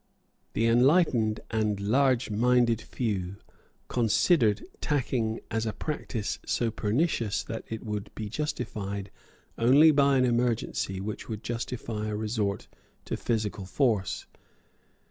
The 0.53 0.65
enlightened 0.65 1.41
and 1.51 1.79
large 1.79 2.31
minded 2.31 2.81
few 2.81 3.35
considered 3.87 4.65
tacking 4.81 5.39
as 5.51 5.67
a 5.67 5.73
practice 5.73 6.39
so 6.43 6.71
pernicious 6.71 7.43
that 7.43 7.65
it 7.67 7.85
would 7.85 8.09
be 8.15 8.27
justified 8.27 9.11
only 9.59 9.91
by 9.91 10.17
an 10.17 10.25
emergency 10.25 10.99
which 10.99 11.29
would 11.29 11.43
justify 11.43 12.07
a 12.07 12.15
resort 12.17 12.67
to 13.05 13.15
physical 13.15 13.65
force. 13.67 14.25